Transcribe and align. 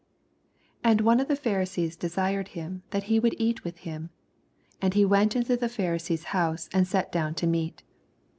86 0.79 0.81
An 1.03 1.07
i 1.07 1.11
out 1.13 1.19
>f 1.21 1.27
the 1.27 1.35
Pharisees 1.35 1.95
desired 1.95 2.49
bim 2.55 2.81
that 2.89 3.03
ho 3.03 3.19
would 3.19 3.35
eat 3.37 3.63
with 3.63 3.77
him. 3.77 4.09
And 4.81 4.95
he 4.95 5.05
went 5.05 5.35
into 5.35 5.55
the 5.55 5.69
Pharisee's 5.69 6.23
honso, 6.33 6.69
and 6.73 6.87
sat 6.87 7.11
down 7.11 7.35
to 7.35 7.45
meat. 7.45 7.83